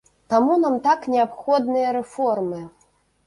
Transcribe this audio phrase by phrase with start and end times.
[0.33, 2.65] Таму нам так неабходныя рэформы.